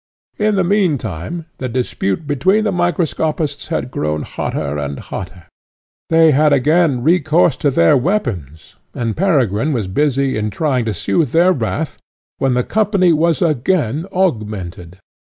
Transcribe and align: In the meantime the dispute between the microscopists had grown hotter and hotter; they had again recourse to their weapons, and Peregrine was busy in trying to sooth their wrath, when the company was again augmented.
In 0.39 0.55
the 0.55 0.63
meantime 0.63 1.45
the 1.59 1.69
dispute 1.69 2.25
between 2.25 2.63
the 2.63 2.71
microscopists 2.71 3.67
had 3.67 3.91
grown 3.91 4.23
hotter 4.23 4.79
and 4.79 4.97
hotter; 4.97 5.43
they 6.09 6.31
had 6.31 6.51
again 6.51 7.03
recourse 7.03 7.55
to 7.57 7.69
their 7.69 7.95
weapons, 7.95 8.77
and 8.95 9.15
Peregrine 9.15 9.73
was 9.73 9.85
busy 9.85 10.37
in 10.37 10.49
trying 10.49 10.85
to 10.85 10.93
sooth 10.95 11.33
their 11.33 11.53
wrath, 11.53 11.99
when 12.39 12.55
the 12.55 12.63
company 12.63 13.13
was 13.13 13.43
again 13.43 14.07
augmented. 14.11 14.97